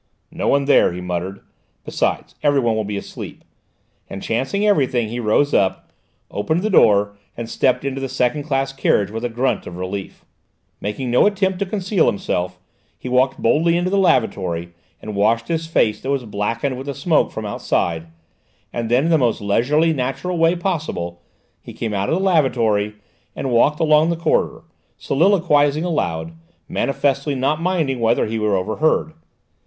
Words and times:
"No 0.31 0.47
one 0.47 0.65
there," 0.65 0.93
he 0.93 0.99
muttered. 0.99 1.41
"Besides, 1.85 2.33
everyone 2.41 2.75
will 2.75 2.83
be 2.83 2.97
asleep," 2.97 3.43
and, 4.09 4.23
chancing 4.23 4.65
everything, 4.65 5.09
he 5.09 5.19
rose 5.19 5.53
up, 5.53 5.91
opened 6.31 6.63
the 6.63 6.71
door, 6.71 7.15
and 7.37 7.47
stepped 7.47 7.85
into 7.85 8.01
the 8.01 8.09
second 8.09 8.41
class 8.45 8.73
carriage 8.73 9.11
with 9.11 9.23
a 9.23 9.29
grunt 9.29 9.67
of 9.67 9.77
relief. 9.77 10.25
Making 10.79 11.11
no 11.11 11.27
attempt 11.27 11.59
to 11.59 11.67
conceal 11.67 12.07
himself, 12.07 12.57
he 12.97 13.07
walked 13.09 13.39
boldly 13.43 13.77
into 13.77 13.91
the 13.91 13.99
lavatory 13.99 14.73
and 15.03 15.15
washed 15.15 15.49
his 15.49 15.67
face 15.67 16.01
that 16.01 16.09
was 16.09 16.25
blackened 16.25 16.77
with 16.77 16.87
the 16.87 16.95
smoke 16.95 17.31
from 17.31 17.45
outside, 17.45 18.07
and 18.73 18.89
then, 18.89 19.03
in 19.03 19.11
the 19.11 19.19
most 19.19 19.39
leisurely, 19.39 19.93
natural 19.93 20.35
way 20.39 20.55
possible, 20.55 21.21
he 21.61 21.73
came 21.73 21.93
out 21.93 22.09
of 22.09 22.15
the 22.15 22.23
lavatory 22.25 22.95
and 23.35 23.51
walked 23.51 23.79
along 23.79 24.09
the 24.09 24.15
corridor, 24.17 24.63
soliloquising 24.97 25.85
aloud, 25.85 26.31
manifestly 26.67 27.35
not 27.35 27.61
minding 27.61 27.99
whether 27.99 28.25
he 28.25 28.39
were 28.39 28.57
overheard. 28.57 29.13